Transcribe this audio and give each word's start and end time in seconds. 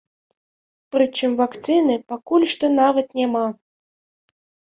Прычым 0.95 1.31
вакцыны 1.41 1.97
пакуль 2.13 2.47
што 2.55 2.65
нават 2.81 3.07
няма! 3.19 3.45